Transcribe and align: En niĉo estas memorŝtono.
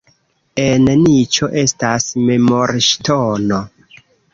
En 0.63 0.87
niĉo 1.01 1.51
estas 1.65 2.09
memorŝtono. 2.33 3.67